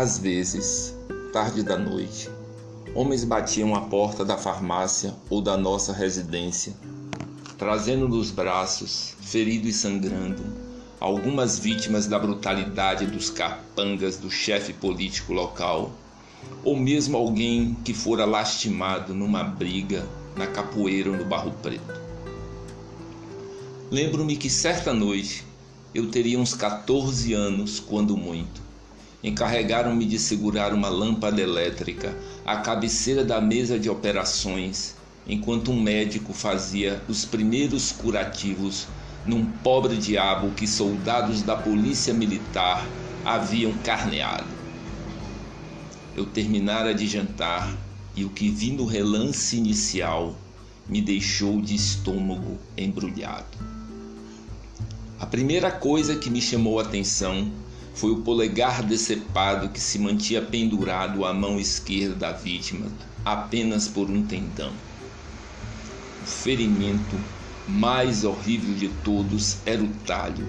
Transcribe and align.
Às 0.00 0.16
vezes, 0.16 0.94
tarde 1.32 1.64
da 1.64 1.76
noite, 1.76 2.30
homens 2.94 3.24
batiam 3.24 3.74
à 3.74 3.80
porta 3.80 4.24
da 4.24 4.38
farmácia 4.38 5.12
ou 5.28 5.42
da 5.42 5.56
nossa 5.56 5.92
residência, 5.92 6.72
trazendo 7.58 8.08
nos 8.08 8.30
braços, 8.30 9.16
ferido 9.20 9.66
e 9.66 9.72
sangrando, 9.72 10.40
algumas 11.00 11.58
vítimas 11.58 12.06
da 12.06 12.16
brutalidade 12.16 13.06
dos 13.06 13.28
capangas 13.28 14.16
do 14.18 14.30
chefe 14.30 14.72
político 14.72 15.32
local, 15.32 15.90
ou 16.62 16.76
mesmo 16.76 17.16
alguém 17.16 17.76
que 17.84 17.92
fora 17.92 18.24
lastimado 18.24 19.12
numa 19.12 19.42
briga 19.42 20.06
na 20.36 20.46
capoeira 20.46 21.10
ou 21.10 21.16
no 21.16 21.24
Barro 21.24 21.50
Preto. 21.60 22.00
Lembro-me 23.90 24.36
que 24.36 24.48
certa 24.48 24.94
noite, 24.94 25.44
eu 25.92 26.08
teria 26.08 26.38
uns 26.38 26.54
14 26.54 27.34
anos, 27.34 27.80
quando 27.80 28.16
muito, 28.16 28.67
encarregaram-me 29.22 30.04
de 30.04 30.18
segurar 30.18 30.72
uma 30.72 30.88
lâmpada 30.88 31.40
elétrica 31.40 32.16
à 32.44 32.56
cabeceira 32.56 33.24
da 33.24 33.40
mesa 33.40 33.78
de 33.78 33.90
operações, 33.90 34.94
enquanto 35.26 35.70
um 35.70 35.80
médico 35.80 36.32
fazia 36.32 37.02
os 37.08 37.24
primeiros 37.24 37.92
curativos 37.92 38.86
num 39.26 39.44
pobre 39.44 39.96
diabo 39.96 40.50
que 40.52 40.66
soldados 40.66 41.42
da 41.42 41.56
polícia 41.56 42.14
militar 42.14 42.86
haviam 43.24 43.72
carneado. 43.84 44.46
Eu 46.16 46.24
terminara 46.24 46.94
de 46.94 47.06
jantar 47.06 47.76
e 48.16 48.24
o 48.24 48.30
que 48.30 48.48
vi 48.48 48.72
no 48.72 48.86
relance 48.86 49.56
inicial 49.56 50.34
me 50.88 51.02
deixou 51.02 51.60
de 51.60 51.74
estômago 51.74 52.58
embrulhado. 52.76 53.58
A 55.20 55.26
primeira 55.26 55.70
coisa 55.70 56.16
que 56.16 56.30
me 56.30 56.40
chamou 56.40 56.78
a 56.78 56.82
atenção 56.82 57.52
foi 57.98 58.12
o 58.12 58.20
polegar 58.20 58.84
decepado 58.84 59.70
que 59.70 59.80
se 59.80 59.98
mantinha 59.98 60.40
pendurado 60.40 61.24
à 61.24 61.34
mão 61.34 61.58
esquerda 61.58 62.14
da 62.14 62.30
vítima, 62.30 62.86
apenas 63.24 63.88
por 63.88 64.08
um 64.08 64.22
tendão. 64.22 64.72
O 66.22 66.24
ferimento 66.24 67.16
mais 67.66 68.22
horrível 68.22 68.72
de 68.76 68.88
todos 69.02 69.56
era 69.66 69.82
o 69.82 69.88
talho, 70.06 70.46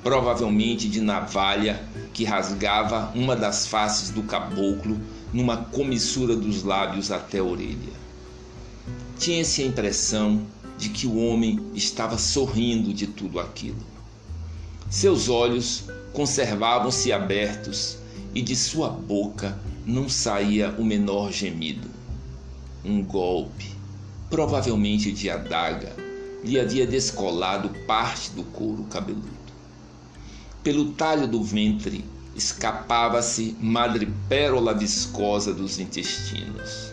provavelmente 0.00 0.88
de 0.88 1.00
navalha, 1.00 1.82
que 2.14 2.22
rasgava 2.22 3.10
uma 3.16 3.34
das 3.34 3.66
faces 3.66 4.10
do 4.10 4.22
caboclo 4.22 4.96
numa 5.32 5.56
comissura 5.56 6.36
dos 6.36 6.62
lábios 6.62 7.10
até 7.10 7.40
a 7.40 7.44
orelha. 7.44 7.94
Tinha-se 9.18 9.60
a 9.60 9.66
impressão 9.66 10.46
de 10.78 10.90
que 10.90 11.04
o 11.04 11.18
homem 11.18 11.58
estava 11.74 12.16
sorrindo 12.16 12.94
de 12.94 13.08
tudo 13.08 13.40
aquilo. 13.40 13.95
Seus 14.88 15.28
olhos 15.28 15.84
conservavam-se 16.12 17.12
abertos 17.12 17.98
e 18.32 18.40
de 18.40 18.54
sua 18.54 18.88
boca 18.88 19.58
não 19.84 20.08
saía 20.08 20.70
o 20.78 20.84
menor 20.84 21.32
gemido. 21.32 21.90
Um 22.84 23.02
golpe, 23.02 23.72
provavelmente 24.30 25.10
de 25.10 25.28
adaga, 25.28 25.92
lhe 26.44 26.58
havia 26.60 26.86
descolado 26.86 27.70
parte 27.84 28.30
do 28.30 28.44
couro 28.44 28.84
cabeludo. 28.84 29.26
Pelo 30.62 30.92
talho 30.92 31.26
do 31.26 31.42
ventre 31.42 32.04
escapava-se 32.36 33.56
madrepérola 33.60 34.72
viscosa 34.72 35.52
dos 35.52 35.80
intestinos. 35.80 36.92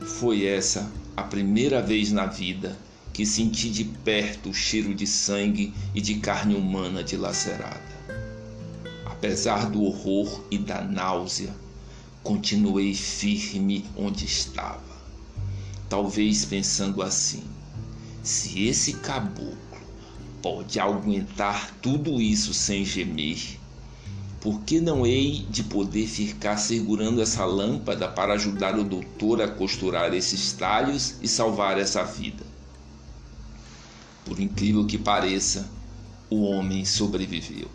Foi 0.00 0.44
essa 0.44 0.90
a 1.16 1.24
primeira 1.24 1.82
vez 1.82 2.12
na 2.12 2.26
vida 2.26 2.76
que 3.14 3.24
senti 3.24 3.70
de 3.70 3.84
perto 3.84 4.50
o 4.50 4.54
cheiro 4.54 4.92
de 4.92 5.06
sangue 5.06 5.72
e 5.94 6.00
de 6.00 6.16
carne 6.16 6.56
humana 6.56 7.00
dilacerada. 7.00 7.80
Apesar 9.06 9.70
do 9.70 9.84
horror 9.84 10.44
e 10.50 10.58
da 10.58 10.82
náusea, 10.82 11.54
continuei 12.24 12.92
firme 12.92 13.84
onde 13.96 14.24
estava. 14.24 14.82
Talvez 15.88 16.44
pensando 16.44 17.02
assim: 17.02 17.44
se 18.20 18.66
esse 18.66 18.94
caboclo 18.94 19.56
pode 20.42 20.80
aguentar 20.80 21.70
tudo 21.80 22.20
isso 22.20 22.52
sem 22.52 22.84
gemer, 22.84 23.60
por 24.40 24.62
que 24.62 24.80
não 24.80 25.06
hei 25.06 25.46
de 25.48 25.62
poder 25.62 26.08
ficar 26.08 26.56
segurando 26.56 27.22
essa 27.22 27.44
lâmpada 27.44 28.08
para 28.08 28.34
ajudar 28.34 28.76
o 28.76 28.82
doutor 28.82 29.40
a 29.40 29.46
costurar 29.46 30.12
esses 30.12 30.52
talhos 30.52 31.14
e 31.22 31.28
salvar 31.28 31.78
essa 31.78 32.02
vida? 32.02 32.53
Por 34.24 34.40
incrível 34.40 34.86
que 34.86 34.98
pareça, 34.98 35.70
o 36.30 36.42
homem 36.42 36.84
sobreviveu. 36.84 37.68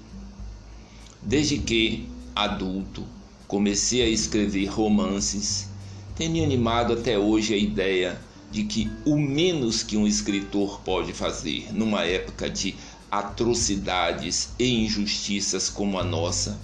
Desde 1.22 1.58
que, 1.58 2.10
adulto, 2.36 3.04
comecei 3.48 4.02
a 4.02 4.08
escrever 4.08 4.68
romances, 4.68 5.68
tem 6.16 6.30
me 6.30 6.44
animado 6.44 6.94
até 6.94 7.18
hoje 7.18 7.54
a 7.54 7.58
ideia 7.58 8.20
de 8.52 8.64
que 8.64 8.90
o 9.06 9.18
menos 9.18 9.84
que 9.84 9.96
um 9.96 10.08
escritor 10.08 10.82
pode 10.82 11.14
fazer 11.14 11.74
numa 11.74 12.04
época 12.04 12.50
de 12.50 12.76
atrocidades 13.12 14.50
e 14.58 14.84
injustiças 14.84 15.70
como 15.70 16.00
a 16.00 16.04
nossa 16.04 16.60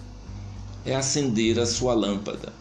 é 0.85 0.95
acender 0.95 1.59
a 1.59 1.65
sua 1.65 1.93
lâmpada, 1.93 2.53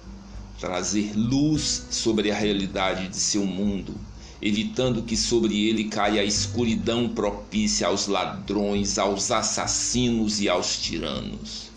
trazer 0.59 1.13
luz 1.15 1.87
sobre 1.91 2.31
a 2.31 2.35
realidade 2.35 3.09
de 3.09 3.17
seu 3.17 3.45
mundo, 3.45 3.95
evitando 4.41 5.03
que 5.03 5.17
sobre 5.17 5.69
ele 5.69 5.85
caia 5.85 6.21
a 6.21 6.25
escuridão 6.25 7.09
propícia 7.09 7.87
aos 7.87 8.07
ladrões, 8.07 8.99
aos 8.99 9.31
assassinos 9.31 10.41
e 10.41 10.49
aos 10.49 10.79
tiranos. 10.79 11.71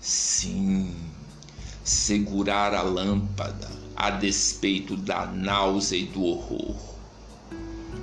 Sim, 0.00 0.94
segurar 1.84 2.74
a 2.74 2.82
lâmpada 2.82 3.78
a 3.98 4.10
despeito 4.10 4.96
da 4.96 5.26
náusea 5.26 5.96
e 5.96 6.04
do 6.04 6.22
horror. 6.22 6.76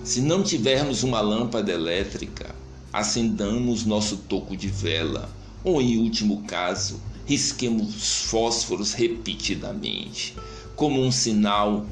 Se 0.04 0.20
não 0.20 0.44
tivermos 0.44 1.04
uma 1.04 1.22
lâmpada 1.22 1.72
elétrica, 1.72 2.54
acendamos 2.92 3.86
nosso 3.86 4.18
toco 4.18 4.58
de 4.58 4.68
vela, 4.68 5.30
ou 5.64 5.82
em 5.82 5.98
último 5.98 6.44
caso, 6.44 7.00
risquemos 7.26 8.24
fósforos 8.24 8.92
repetidamente, 8.92 10.36
como 10.76 11.02
um 11.02 11.14
sinal 11.14 11.86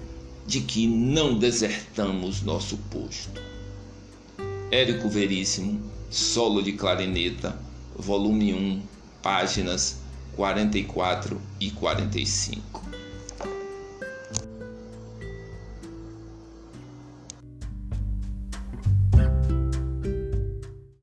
de 0.46 0.62
que 0.62 0.88
não 0.88 1.38
desertamos 1.38 2.42
nosso 2.42 2.78
posto. 2.92 3.42
Érico 4.72 5.09
Veríssimo, 5.09 5.81
Solo 6.09 6.62
de 6.62 6.74
Clarineta, 6.74 7.58
volume 7.96 8.54
1, 8.54 8.81
páginas 9.22 10.00
44 10.36 11.40
e 11.59 11.72
45. 11.72 13.03